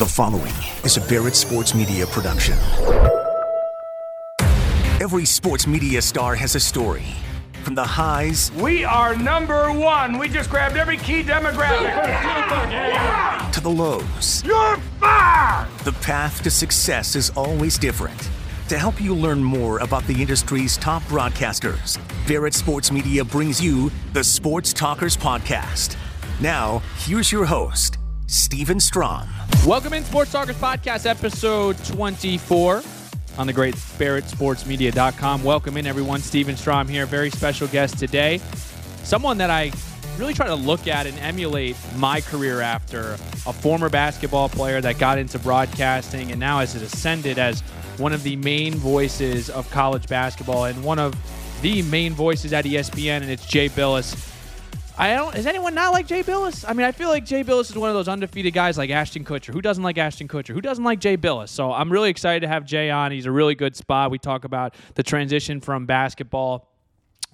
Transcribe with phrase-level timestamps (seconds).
[0.00, 2.56] The following is a Barrett Sports Media production.
[4.98, 7.04] Every sports media star has a story.
[7.64, 10.16] From the highs We are number one.
[10.16, 11.92] We just grabbed every key demographic.
[13.52, 15.68] to the lows, You're fired!
[15.84, 18.30] the path to success is always different.
[18.70, 23.92] To help you learn more about the industry's top broadcasters, Barrett Sports Media brings you
[24.14, 25.98] the Sports Talkers Podcast.
[26.40, 27.98] Now, here's your host,
[28.28, 29.28] Stephen Strom.
[29.70, 32.82] Welcome in Sports Talkers Podcast, episode 24
[33.38, 35.44] on the great BarrettSportsMedia.com.
[35.44, 36.18] Welcome in, everyone.
[36.22, 37.06] Steven Strom here.
[37.06, 38.40] Very special guest today.
[39.04, 39.70] Someone that I
[40.18, 43.12] really try to look at and emulate my career after.
[43.46, 47.60] A former basketball player that got into broadcasting and now has ascended as
[47.96, 51.14] one of the main voices of college basketball and one of
[51.62, 54.16] the main voices at ESPN, and it's Jay Bilas.
[55.00, 55.34] I don't.
[55.34, 56.62] Is anyone not like Jay Bilas?
[56.68, 59.24] I mean, I feel like Jay Bilas is one of those undefeated guys like Ashton
[59.24, 59.50] Kutcher.
[59.50, 60.52] Who doesn't like Ashton Kutcher?
[60.52, 61.48] Who doesn't like Jay Bilas?
[61.48, 63.10] So I'm really excited to have Jay on.
[63.10, 64.10] He's a really good spot.
[64.10, 66.68] We talk about the transition from basketball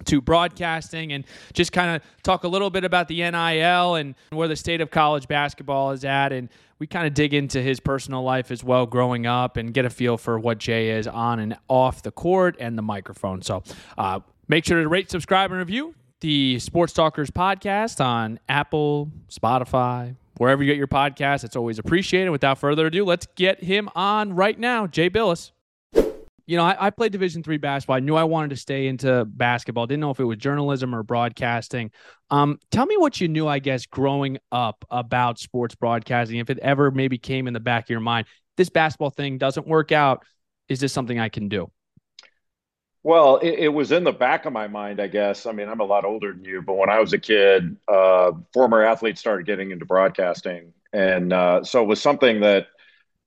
[0.05, 4.47] to broadcasting and just kind of talk a little bit about the NIL and where
[4.47, 6.31] the state of college basketball is at.
[6.31, 6.47] And
[6.79, 9.89] we kind of dig into his personal life as well, growing up, and get a
[9.89, 13.41] feel for what Jay is on and off the court and the microphone.
[13.41, 13.61] So
[13.97, 20.15] uh, make sure to rate, subscribe, and review the Sports Talkers podcast on Apple, Spotify,
[20.37, 21.43] wherever you get your podcast.
[21.43, 22.29] It's always appreciated.
[22.31, 24.87] Without further ado, let's get him on right now.
[24.87, 25.51] Jay Bilas.
[25.93, 27.97] You know, I, I played Division three basketball.
[27.97, 29.85] I knew I wanted to stay into basketball.
[29.85, 31.91] Didn't know if it was journalism or broadcasting.
[32.29, 36.37] Um, tell me what you knew, I guess, growing up about sports broadcasting.
[36.37, 39.67] If it ever maybe came in the back of your mind, this basketball thing doesn't
[39.67, 40.25] work out.
[40.69, 41.69] Is this something I can do?
[43.07, 45.45] Well, it, it was in the back of my mind, I guess.
[45.45, 48.33] I mean, I'm a lot older than you, but when I was a kid, uh,
[48.53, 52.67] former athletes started getting into broadcasting, and uh, so it was something that,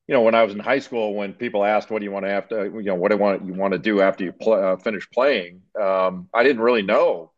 [0.08, 2.26] you know, when I was in high school, when people asked, "What do you want
[2.26, 4.32] to have to, you know, what do you want you want to do after you
[4.52, 7.32] uh, finish playing?" Um, I didn't really know,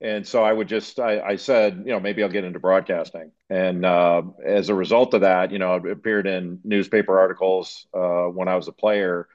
[0.00, 3.32] and so I would just I, I said, you know, maybe I'll get into broadcasting,
[3.50, 8.24] and uh, as a result of that, you know, it appeared in newspaper articles uh,
[8.26, 9.28] when I was a player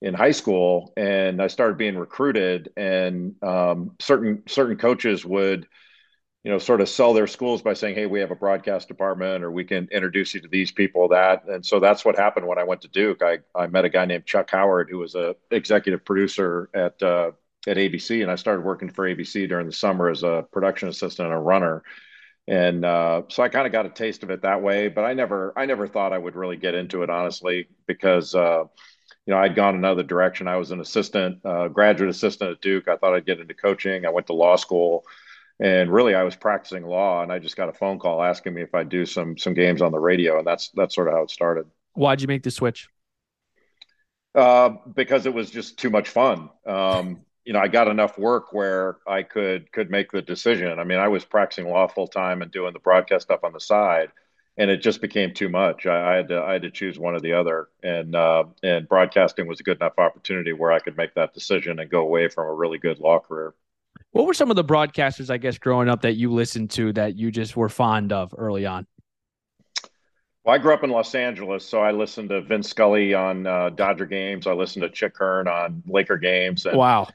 [0.00, 5.66] in high school and I started being recruited and um, certain certain coaches would
[6.44, 9.42] you know sort of sell their schools by saying hey we have a broadcast department
[9.42, 12.58] or we can introduce you to these people that and so that's what happened when
[12.58, 13.22] I went to Duke.
[13.22, 17.32] I, I met a guy named Chuck Howard who was a executive producer at uh,
[17.66, 21.26] at ABC and I started working for ABC during the summer as a production assistant
[21.26, 21.82] and a runner.
[22.46, 25.12] And uh, so I kind of got a taste of it that way but I
[25.12, 28.64] never I never thought I would really get into it honestly because uh,
[29.28, 30.48] you know, I'd gone another direction.
[30.48, 32.88] I was an assistant, uh, graduate assistant at Duke.
[32.88, 34.06] I thought I'd get into coaching.
[34.06, 35.04] I went to law school,
[35.60, 37.22] and really, I was practicing law.
[37.22, 39.82] And I just got a phone call asking me if I'd do some some games
[39.82, 41.66] on the radio, and that's that's sort of how it started.
[41.92, 42.88] Why'd you make the switch?
[44.34, 46.48] Uh, because it was just too much fun.
[46.66, 50.78] Um, you know, I got enough work where I could could make the decision.
[50.78, 53.60] I mean, I was practicing law full time and doing the broadcast stuff on the
[53.60, 54.08] side
[54.58, 55.86] and it just became too much.
[55.86, 58.88] I, I, had to I had to choose one or the other, and uh, and
[58.88, 62.28] broadcasting was a good enough opportunity where I could make that decision and go away
[62.28, 63.54] from a really good law career.
[64.10, 67.16] What were some of the broadcasters, I guess, growing up that you listened to that
[67.16, 68.86] you just were fond of early on?
[70.44, 73.70] Well, I grew up in Los Angeles, so I listened to Vin Scully on uh,
[73.70, 74.46] Dodger games.
[74.46, 76.64] I listened to Chick Hearn on Laker games.
[76.64, 77.08] And Wow.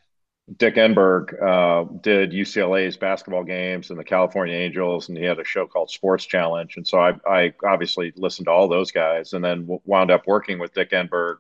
[0.57, 5.43] Dick Enberg uh, did UCLA's basketball games and the California Angels, and he had a
[5.45, 6.75] show called Sports Challenge.
[6.75, 10.59] And so I, I obviously listened to all those guys, and then wound up working
[10.59, 11.37] with Dick Enberg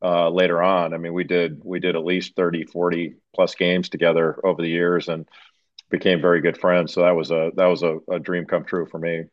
[0.00, 0.94] uh, later on.
[0.94, 4.68] I mean, we did we did at least 30, 40 plus games together over the
[4.68, 5.28] years, and
[5.90, 6.92] became very good friends.
[6.92, 9.24] So that was a that was a, a dream come true for me.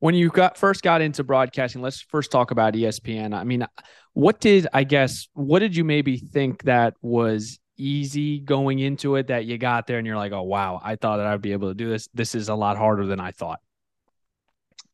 [0.00, 3.66] when you got first got into broadcasting let's first talk about espn i mean
[4.14, 9.28] what did i guess what did you maybe think that was easy going into it
[9.28, 11.68] that you got there and you're like oh wow i thought that i'd be able
[11.68, 13.60] to do this this is a lot harder than i thought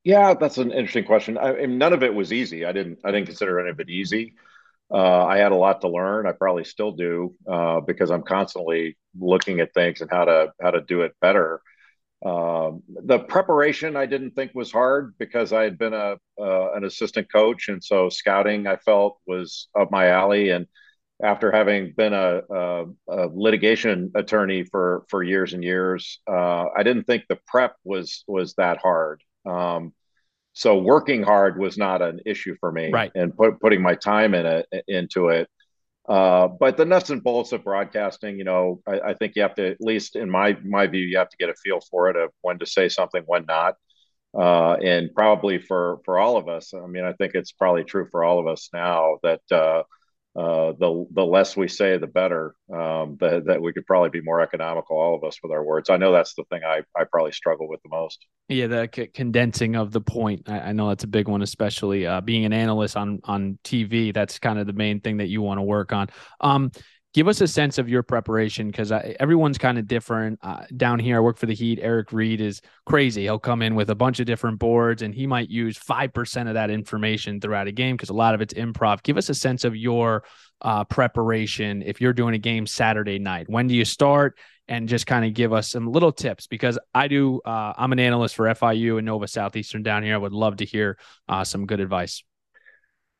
[0.05, 1.39] Yeah, that's an interesting question.
[1.39, 2.65] I, mean, none of it was easy.
[2.65, 4.35] I didn't I didn't consider any of it easy.
[4.93, 6.27] Uh, I had a lot to learn.
[6.27, 10.71] I probably still do uh, because I'm constantly looking at things and how to how
[10.73, 11.63] to do it better.
[12.25, 16.85] Um, the preparation I didn't think was hard because I had been a uh, an
[16.85, 20.51] assistant coach, and so scouting I felt was up my alley.
[20.51, 20.67] And
[21.25, 26.83] after having been a, a, a litigation attorney for for years and years, uh, I
[26.85, 29.23] didn't think the prep was was that hard.
[29.47, 29.95] Um,
[30.53, 33.13] so working hard was not an issue for me, Right.
[33.15, 35.49] And put, putting my time in it into it.
[36.09, 39.55] Uh, but the nuts and bolts of broadcasting, you know, I, I think you have
[39.57, 42.17] to, at least in my my view, you have to get a feel for it
[42.17, 43.75] of when to say something, when not.
[44.39, 46.75] uh, and probably for for all of us.
[46.75, 49.41] I mean, I think it's probably true for all of us now that
[50.37, 52.57] uh, the the less we say, the better.
[52.73, 55.91] Um, that that we could probably be more economical, all of us, with our words.
[55.91, 58.27] I know that's the thing I I probably struggle with the most.
[58.49, 60.49] Yeah, the c- condensing of the point.
[60.49, 64.13] I, I, know that's a big one, especially uh, being an analyst on on TV.
[64.13, 66.09] That's kind of the main thing that you want to work on.
[66.41, 66.73] Um,
[67.15, 70.39] give us a sense of your preparation because everyone's kind of different.
[70.43, 71.79] Uh, down here, I work for the Heat.
[71.81, 73.23] Eric Reid is crazy.
[73.23, 76.55] He'll come in with a bunch of different boards and he might use 5% of
[76.55, 79.03] that information throughout a game because a lot of it's improv.
[79.05, 80.25] Give us a sense of your
[80.61, 83.49] uh, preparation if you're doing a game Saturday night.
[83.49, 84.37] When do you start?
[84.67, 87.39] And just kind of give us some little tips because I do.
[87.45, 90.15] Uh, I'm an analyst for FIU and Nova Southeastern down here.
[90.15, 90.97] I would love to hear
[91.29, 92.25] uh, some good advice.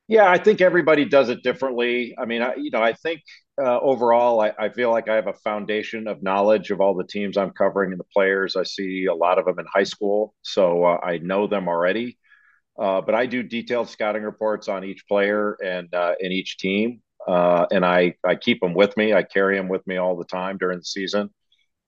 [0.07, 2.15] Yeah, I think everybody does it differently.
[2.19, 3.23] I mean, I, you know, I think
[3.59, 7.07] uh, overall, I, I, feel like I have a foundation of knowledge of all the
[7.07, 8.55] teams I'm covering and the players.
[8.57, 12.19] I see a lot of them in high school, so uh, I know them already.
[12.79, 17.01] Uh, but I do detailed scouting reports on each player and uh, in each team,
[17.29, 19.15] uh, and I I keep them with me.
[19.15, 21.31] I carry them with me all the time during the season.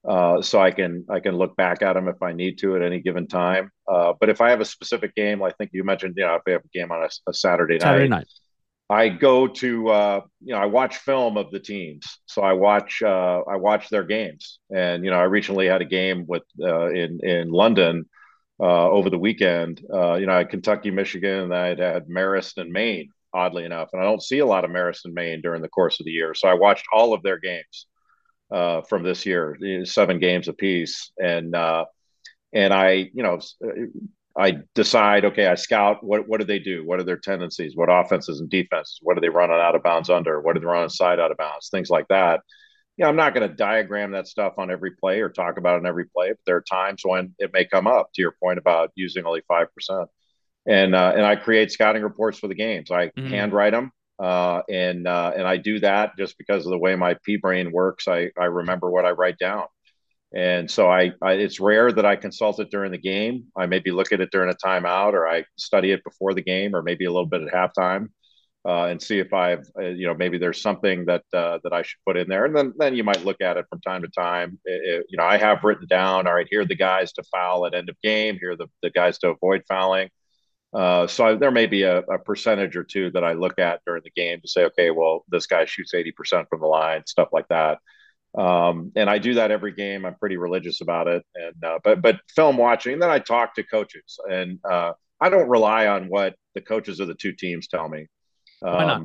[0.06, 2.82] Uh, so I can I can look back at them if I need to at
[2.82, 3.70] any given time.
[3.88, 6.42] Uh, but if I have a specific game, I think you mentioned, you know, if
[6.46, 8.28] I have a game on a, a Saturday, Saturday night, night,
[8.88, 12.06] I go to uh, you know I watch film of the teams.
[12.26, 15.86] So I watch uh, I watch their games, and you know I recently had a
[15.86, 18.08] game with uh, in in London
[18.60, 19.80] uh, over the weekend.
[19.80, 23.10] you know, I had Kentucky, Michigan, and I had Marist and Maine.
[23.34, 26.00] Oddly enough, and I don't see a lot of Marist and Maine during the course
[26.00, 27.86] of the year, so I watched all of their games
[28.50, 31.84] uh, from this year, seven games apiece, and uh,
[32.52, 33.40] and I, you know,
[34.38, 36.84] I decide, okay, I scout what what do they do?
[36.84, 37.74] What are their tendencies?
[37.74, 38.98] What offenses and defenses?
[39.02, 40.40] What do they run on out of bounds under?
[40.40, 41.68] What do they run on side out of bounds?
[41.70, 42.40] Things like that.
[42.96, 45.74] You know, I'm not going to diagram that stuff on every play or talk about
[45.74, 48.10] it on every play, but there are times when it may come up.
[48.14, 50.08] To your point about using only five percent,
[50.66, 52.90] and uh, and I create scouting reports for the games.
[52.90, 53.26] I mm-hmm.
[53.26, 57.16] handwrite them uh, and uh, and I do that just because of the way my
[57.24, 58.08] pea brain works.
[58.08, 59.66] I I remember what I write down,
[60.34, 63.46] and so I, I, it's rare that I consult it during the game.
[63.56, 66.74] I maybe look at it during a timeout, or I study it before the game,
[66.74, 68.08] or maybe a little bit at halftime,
[68.66, 71.82] uh, and see if I've uh, you know maybe there's something that uh, that I
[71.82, 74.08] should put in there, and then then you might look at it from time to
[74.08, 74.58] time.
[74.64, 76.26] It, it, you know, I have written down.
[76.26, 78.38] All right, here are the guys to foul at end of game.
[78.40, 80.08] Here are the the guys to avoid fouling
[80.72, 83.80] uh, so I, there may be a, a, percentage or two that I look at
[83.86, 87.28] during the game to say, okay, well, this guy shoots 80% from the line, stuff
[87.32, 87.78] like that.
[88.36, 90.04] Um, and I do that every game.
[90.04, 91.24] I'm pretty religious about it.
[91.34, 95.48] And, uh, but, but film watching, then I talk to coaches and, uh, I don't
[95.48, 98.06] rely on what the coaches of the two teams tell me.
[98.62, 99.02] Um, Why not?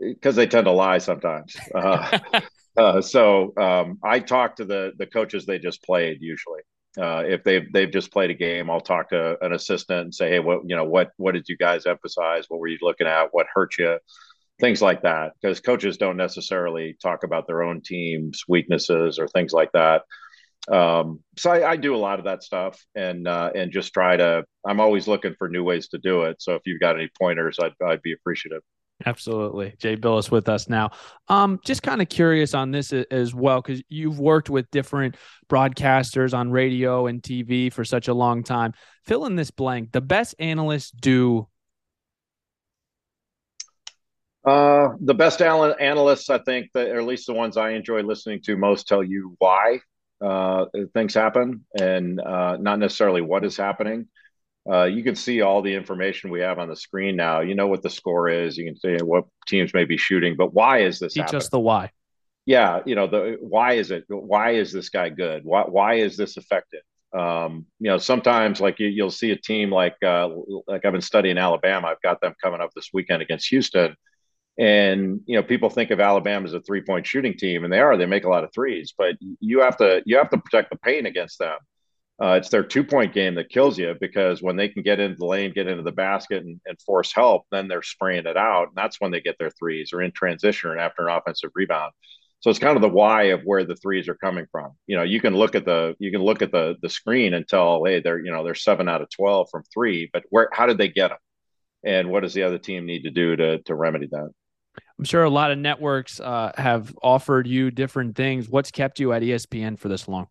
[0.00, 1.56] Because they tend to lie sometimes.
[1.74, 2.18] Uh,
[2.76, 6.60] uh, so um, I talk to the the coaches they just played usually,
[6.98, 10.30] uh, if they've they've just played a game, I'll talk to an assistant and say,
[10.30, 12.46] hey, what you know, what what did you guys emphasize?
[12.48, 13.28] What were you looking at?
[13.32, 13.98] What hurt you?
[14.60, 19.52] Things like that, because coaches don't necessarily talk about their own team's weaknesses or things
[19.52, 20.02] like that.
[20.68, 24.16] Um, so I, I, do a lot of that stuff, and uh, and just try
[24.16, 24.44] to.
[24.66, 26.42] I'm always looking for new ways to do it.
[26.42, 28.62] So if you've got any pointers, I'd I'd be appreciative.
[29.06, 29.74] Absolutely.
[29.78, 30.90] Jay Bilas with us now.
[31.28, 35.16] Um, just kind of curious on this as well, because you've worked with different
[35.48, 38.72] broadcasters on radio and TV for such a long time.
[39.04, 39.92] Fill in this blank.
[39.92, 41.46] The best analysts do.
[44.44, 48.40] Uh, the best analysts, I think, that, or at least the ones I enjoy listening
[48.42, 49.80] to most, tell you why
[50.20, 54.08] uh, things happen and uh, not necessarily what is happening
[54.70, 57.40] uh, you can see all the information we have on the screen now.
[57.40, 58.56] You know what the score is.
[58.56, 61.14] You can see what teams may be shooting, but why is this?
[61.14, 61.36] Teach happening?
[61.38, 61.90] us the why.
[62.44, 64.04] Yeah, you know the why is it?
[64.08, 65.42] Why is this guy good?
[65.44, 66.80] Why why is this effective?
[67.16, 70.28] Um, you know, sometimes like you, will see a team like uh,
[70.66, 71.88] like I've been studying Alabama.
[71.88, 73.96] I've got them coming up this weekend against Houston,
[74.58, 77.80] and you know people think of Alabama as a three point shooting team, and they
[77.80, 77.96] are.
[77.96, 80.76] They make a lot of threes, but you have to you have to protect the
[80.76, 81.56] paint against them
[82.20, 85.16] uh, it's their two point game that kills you because when they can get into
[85.16, 88.68] the lane, get into the basket, and, and, force help, then they're spraying it out.
[88.68, 91.92] And that's when they get their threes or in transition or after an offensive rebound.
[92.40, 94.72] So it's kind of the why of where the threes are coming from.
[94.86, 97.46] You know, you can look at the you can look at the the screen and
[97.46, 100.66] tell, hey, they're you know they're seven out of twelve from three, but where how
[100.66, 101.18] did they get them?
[101.84, 104.30] And what does the other team need to do to to remedy that?
[104.98, 108.48] I'm sure a lot of networks uh, have offered you different things.
[108.48, 110.28] What's kept you at ESPN for this long?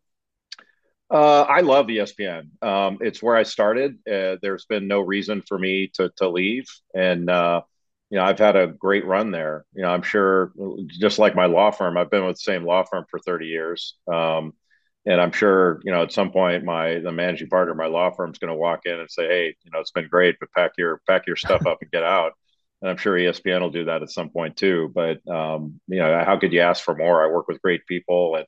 [1.09, 2.49] Uh, I love ESPN.
[2.61, 3.93] Um, it's where I started.
[4.09, 7.61] Uh, there's been no reason for me to to leave, and uh,
[8.09, 9.65] you know I've had a great run there.
[9.73, 10.51] You know I'm sure,
[10.87, 13.95] just like my law firm, I've been with the same law firm for 30 years.
[14.11, 14.53] Um,
[15.05, 18.11] and I'm sure you know at some point my the managing partner of my law
[18.11, 20.51] firm is going to walk in and say, "Hey, you know, it's been great, but
[20.51, 22.33] pack your pack your stuff up and get out."
[22.81, 24.91] And I'm sure ESPN will do that at some point too.
[24.93, 27.23] But um, you know, how could you ask for more?
[27.23, 28.45] I work with great people, and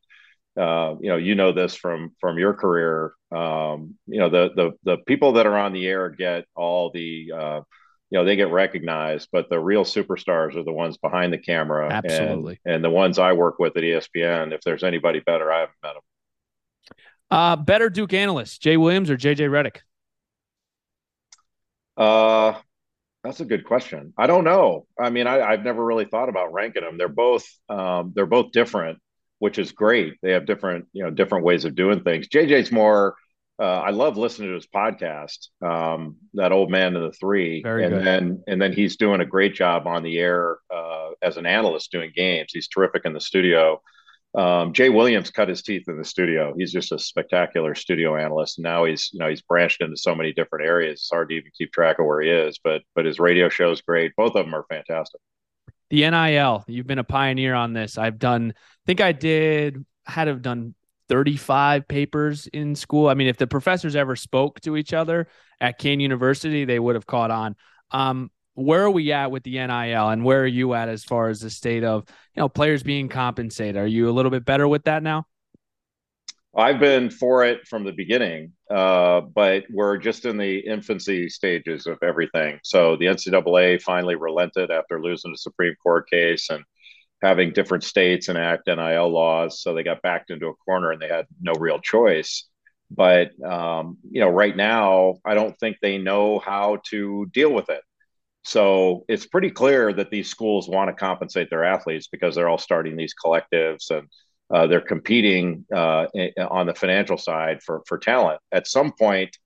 [0.57, 3.13] uh, you know, you know this from from your career.
[3.31, 7.31] Um, you know, the the the people that are on the air get all the
[7.35, 7.61] uh,
[8.09, 11.89] you know they get recognized, but the real superstars are the ones behind the camera.
[11.91, 12.59] Absolutely.
[12.65, 15.75] And, and the ones I work with at ESPN, if there's anybody better, I haven't
[15.83, 16.01] met them.
[17.31, 19.81] Uh, better Duke analyst, Jay Williams or JJ Redick?
[21.95, 22.59] Uh,
[23.23, 24.13] that's a good question.
[24.17, 24.87] I don't know.
[24.99, 26.97] I mean, I, have never really thought about ranking them.
[26.97, 28.99] They're both um, they're both different,
[29.39, 30.15] which is great.
[30.21, 32.27] They have different you know different ways of doing things.
[32.27, 33.15] JJ's more.
[33.61, 35.49] Uh, I love listening to his podcast.
[35.61, 38.05] Um, that old man of the three, Very and good.
[38.05, 41.91] then and then he's doing a great job on the air uh, as an analyst
[41.91, 42.51] doing games.
[42.53, 43.81] He's terrific in the studio.
[44.35, 46.53] Um, Jay Williams cut his teeth in the studio.
[46.55, 48.59] He's just a spectacular studio analyst.
[48.59, 50.99] Now he's, you know, he's branched into so many different areas.
[50.99, 52.59] It's hard to even keep track of where he is.
[52.63, 54.15] But but his radio show is great.
[54.15, 55.19] Both of them are fantastic.
[55.89, 56.63] The NIL.
[56.67, 57.97] You've been a pioneer on this.
[57.97, 58.53] I've done.
[58.55, 59.85] I think I did.
[60.05, 60.75] Had have done
[61.09, 63.09] 35 papers in school.
[63.09, 65.27] I mean, if the professors ever spoke to each other
[65.59, 67.55] at Kean University, they would have caught on.
[67.91, 71.29] Um, where are we at with the NIL and where are you at as far
[71.29, 72.03] as the state of,
[72.35, 73.77] you know, players being compensated?
[73.77, 75.25] Are you a little bit better with that now?
[76.55, 81.85] I've been for it from the beginning, uh, but we're just in the infancy stages
[81.85, 82.59] of everything.
[82.63, 86.63] So the NCAA finally relented after losing the Supreme Court case and
[87.21, 89.61] having different states enact NIL laws.
[89.61, 92.47] So they got backed into a corner and they had no real choice.
[92.89, 97.69] But um, you know, right now, I don't think they know how to deal with
[97.69, 97.81] it.
[98.43, 102.57] So it's pretty clear that these schools want to compensate their athletes because they're all
[102.57, 104.07] starting these collectives and
[104.53, 106.07] uh, they're competing uh,
[106.49, 108.41] on the financial side for for talent.
[108.51, 109.37] At some point,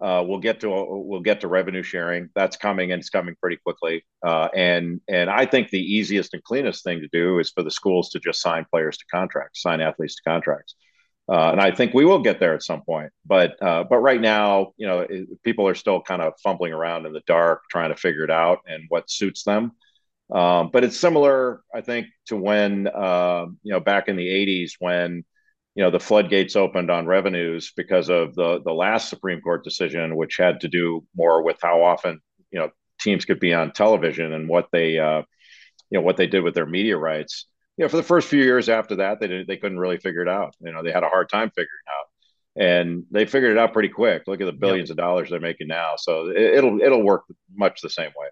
[0.00, 2.28] uh, we'll get to we'll get to revenue sharing.
[2.34, 4.04] That's coming and it's coming pretty quickly.
[4.24, 7.70] Uh, and and I think the easiest and cleanest thing to do is for the
[7.70, 10.74] schools to just sign players to contracts, sign athletes to contracts.
[11.28, 13.10] Uh, and I think we will get there at some point.
[13.24, 17.06] But uh, but right now, you know, it, people are still kind of fumbling around
[17.06, 19.72] in the dark, trying to figure it out and what suits them.
[20.32, 24.72] Um, but it's similar, I think, to when uh, you know back in the '80s
[24.78, 25.24] when
[25.74, 30.16] you know the floodgates opened on revenues because of the the last Supreme Court decision,
[30.16, 34.32] which had to do more with how often you know teams could be on television
[34.32, 35.22] and what they uh,
[35.90, 38.42] you know what they did with their media rights you know, for the first few
[38.42, 40.54] years after that, they didn't, they couldn't really figure it out.
[40.60, 43.72] You know, they had a hard time figuring it out, and they figured it out
[43.72, 44.22] pretty quick.
[44.26, 45.94] Look at the billions of dollars they're making now.
[45.96, 48.28] So it, will it'll work much the same way.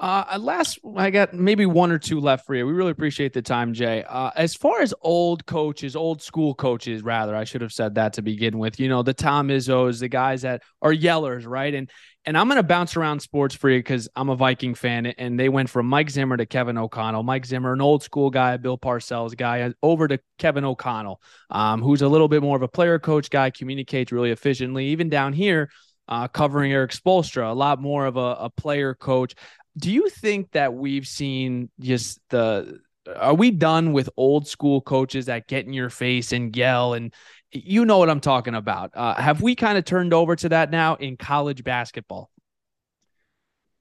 [0.00, 2.64] Uh, last, I got maybe one or two left for you.
[2.64, 4.04] We really appreciate the time, Jay.
[4.08, 8.12] Uh, as far as old coaches, old school coaches, rather, I should have said that
[8.12, 8.78] to begin with.
[8.78, 11.74] You know, the Tom Izzos, the guys that are yellers, right?
[11.74, 11.90] And
[12.24, 15.06] and I'm to bounce around sports for you because I'm a Viking fan.
[15.06, 17.22] And they went from Mike Zimmer to Kevin O'Connell.
[17.22, 22.02] Mike Zimmer, an old school guy, Bill Parcells guy, over to Kevin O'Connell, um, who's
[22.02, 24.88] a little bit more of a player coach guy, communicates really efficiently.
[24.88, 25.70] Even down here,
[26.08, 29.34] uh, covering Erik Spoelstra, a lot more of a, a player coach.
[29.78, 32.80] Do you think that we've seen just the
[33.16, 37.14] are we done with old school coaches that get in your face and yell and
[37.50, 38.90] you know what I'm talking about.
[38.94, 42.30] Uh, have we kind of turned over to that now in college basketball?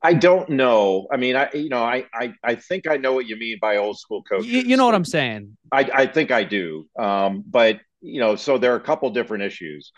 [0.02, 1.08] I don't know.
[1.12, 3.78] I mean, I you know, I I, I think I know what you mean by
[3.78, 4.48] old school coaches.
[4.48, 5.58] You, you know what I'm saying?
[5.72, 6.86] I, I think I do.
[6.98, 9.92] Um, but you know, so there are a couple different issues.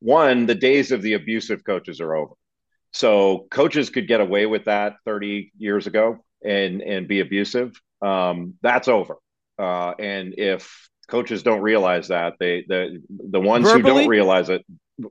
[0.00, 2.34] One, the days of the abusive coaches are over.
[2.96, 7.78] So coaches could get away with that 30 years ago and and be abusive.
[8.00, 9.16] Um, that's over.
[9.58, 13.82] Uh, and if coaches don't realize that they the the ones verbally?
[13.82, 14.64] who don't realize it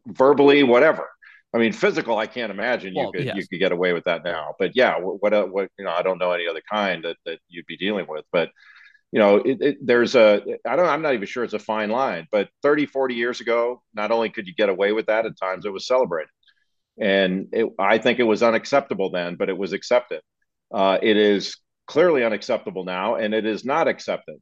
[0.07, 1.07] verbally whatever
[1.53, 3.35] i mean physical i can't imagine well, you could yes.
[3.35, 6.01] you could get away with that now but yeah what uh, what you know i
[6.01, 8.49] don't know any other kind that, that you'd be dealing with but
[9.11, 11.89] you know it, it, there's a i don't i'm not even sure it's a fine
[11.89, 15.39] line but 30 40 years ago not only could you get away with that at
[15.39, 16.29] times it was celebrated
[16.99, 20.21] and it, i think it was unacceptable then but it was accepted
[20.73, 24.35] uh, it is clearly unacceptable now and it is not accepted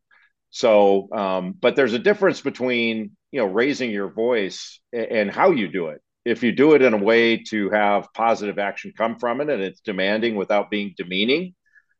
[0.53, 5.67] so, um, but there's a difference between you know raising your voice and how you
[5.67, 5.99] do it.
[6.25, 9.63] If you do it in a way to have positive action come from it, and
[9.63, 11.55] it's demanding without being demeaning,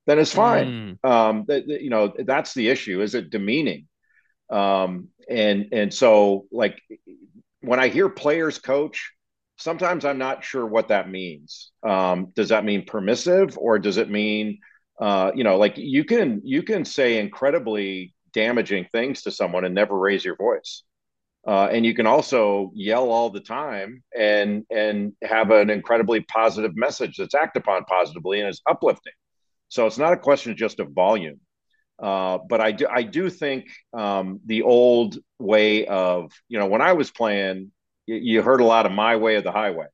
[0.06, 0.98] then it's fine.
[1.04, 1.10] Mm.
[1.10, 3.02] Um, that, you know that's the issue.
[3.02, 3.88] Is it demeaning?
[4.52, 6.80] Um, and and so like
[7.62, 9.14] when I hear players coach,
[9.58, 11.72] sometimes I'm not sure what that means.
[11.88, 14.60] Um, does that mean permissive or does it mean
[15.02, 19.74] uh, you know like you can you can say incredibly damaging things to someone and
[19.74, 20.84] never raise your voice.
[21.46, 26.76] Uh, and you can also yell all the time and and have an incredibly positive
[26.76, 29.14] message that's acted upon positively and is uplifting.
[29.68, 31.40] So it's not a question just of volume.
[32.02, 36.82] Uh, but I do I do think um, the old way of you know when
[36.82, 37.72] I was playing,
[38.06, 39.88] you, you heard a lot of my way of the highway.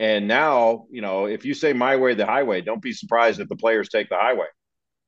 [0.00, 3.48] And now, you know, if you say my way the highway, don't be surprised if
[3.48, 4.46] the players take the highway.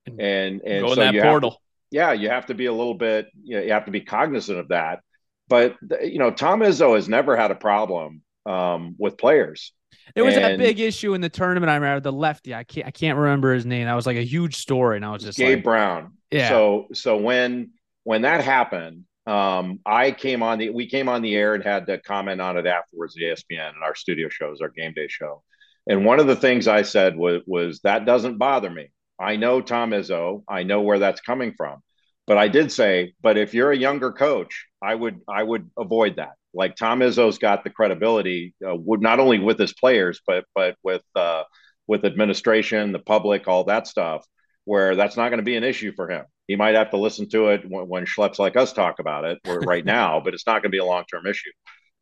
[0.06, 1.50] And and Go in so that you portal.
[1.50, 3.26] Have to, yeah, you have to be a little bit.
[3.42, 5.00] You, know, you have to be cognizant of that.
[5.48, 9.72] But you know, Tom Izzo has never had a problem um, with players.
[10.14, 11.70] There was that And- big issue in the tournament.
[11.70, 12.54] I remember the lefty.
[12.54, 12.86] I can't.
[12.86, 13.86] I can't remember his name.
[13.86, 16.12] That was like a huge story, and I was just Gabe like, Brown.
[16.30, 16.48] Yeah.
[16.48, 17.72] So so when
[18.04, 21.86] when that happened, um, I came on the we came on the air and had
[21.86, 25.42] to comment on it afterwards at ESPN and our studio shows, our game day show.
[25.88, 28.90] And one of the things I said was was that doesn't bother me.
[29.18, 30.44] I know Tom Izzo.
[30.48, 31.80] I know where that's coming from.
[32.26, 36.16] But I did say, but if you're a younger coach, I would I would avoid
[36.16, 36.32] that.
[36.54, 40.76] Like Tom Izzo's got the credibility, uh, would not only with his players, but but
[40.82, 41.44] with uh,
[41.86, 44.24] with administration, the public, all that stuff
[44.66, 46.24] where that's not going to be an issue for him.
[46.46, 49.38] He might have to listen to it when, when schleps like us talk about it
[49.46, 51.50] right now, but it's not going to be a long term issue.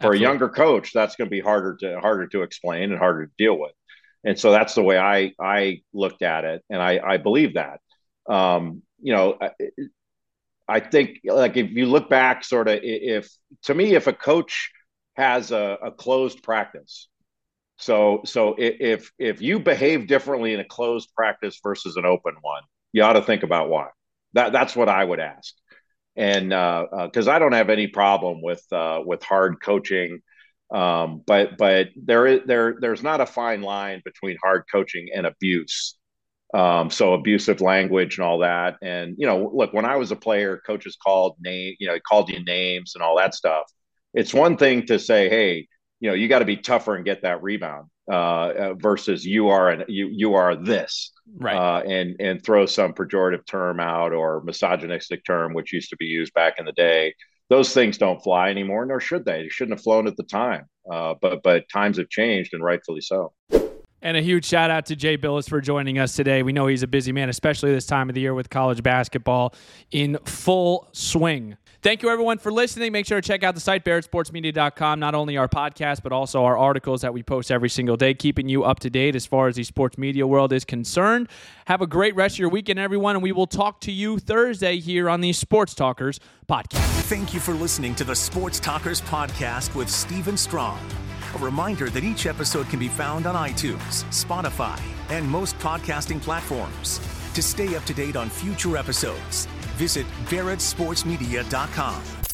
[0.00, 0.24] For Absolutely.
[0.24, 3.32] a younger coach, that's going to be harder to harder to explain and harder to
[3.38, 3.72] deal with.
[4.24, 7.80] And so that's the way I I looked at it, and I I believe that.
[8.26, 9.50] Um, you know, I,
[10.66, 13.30] I think like if you look back, sort of, if
[13.64, 14.70] to me, if a coach
[15.14, 17.08] has a, a closed practice,
[17.76, 22.62] so so if if you behave differently in a closed practice versus an open one,
[22.92, 23.88] you ought to think about why.
[24.34, 25.54] That that's what I would ask,
[26.16, 30.20] and because I don't have any problem with uh, with hard coaching,
[30.72, 35.26] um, but but there is there there's not a fine line between hard coaching and
[35.26, 35.96] abuse.
[36.52, 40.16] Um, so abusive language and all that, and you know, look, when I was a
[40.16, 43.64] player, coaches called name, you know, called you names and all that stuff.
[44.12, 45.66] It's one thing to say, hey,
[46.04, 49.48] you know, you got to be tougher and get that rebound uh, uh, versus you
[49.48, 51.56] are an you you are this right.
[51.56, 56.04] uh, and and throw some pejorative term out or misogynistic term which used to be
[56.04, 57.14] used back in the day.
[57.48, 59.44] Those things don't fly anymore, nor should they.
[59.44, 60.66] They shouldn't have flown at the time.
[60.92, 63.32] Uh, but but times have changed, and rightfully so.
[64.02, 66.42] And a huge shout out to Jay Bilas for joining us today.
[66.42, 69.54] We know he's a busy man, especially this time of the year with college basketball
[69.90, 71.56] in full swing.
[71.84, 72.92] Thank you, everyone, for listening.
[72.92, 74.98] Make sure to check out the site, barrettsportsmedia.com.
[74.98, 78.48] Not only our podcast, but also our articles that we post every single day, keeping
[78.48, 81.28] you up to date as far as the sports media world is concerned.
[81.66, 84.80] Have a great rest of your weekend, everyone, and we will talk to you Thursday
[84.80, 87.02] here on the Sports Talkers podcast.
[87.02, 90.78] Thank you for listening to the Sports Talkers podcast with Steven Strom.
[91.34, 96.98] A reminder that each episode can be found on iTunes, Spotify, and most podcasting platforms.
[97.34, 102.33] To stay up to date on future episodes, visit barrettsportsmedia.com.